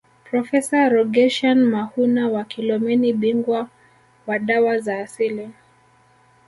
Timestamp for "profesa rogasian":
0.23-1.65